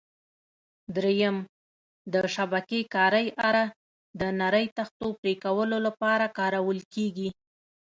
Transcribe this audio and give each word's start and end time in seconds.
درېیم: 0.95 1.37
د 2.13 2.15
شبکې 2.35 2.81
کارۍ 2.95 3.27
اره: 3.47 3.65
د 4.19 4.21
نرۍ 4.39 4.65
تختو 4.77 5.07
پرېکولو 5.21 5.77
لپاره 5.87 6.25
کارول 6.39 6.79
کېږي. 6.93 7.29